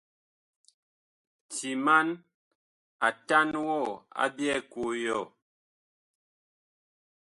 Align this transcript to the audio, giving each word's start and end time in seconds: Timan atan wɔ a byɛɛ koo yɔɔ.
Timan 1.53 2.07
atan 3.07 3.49
wɔ 3.67 3.77
a 4.23 4.25
byɛɛ 4.35 4.57
koo 4.71 4.91
yɔɔ. 5.03 5.25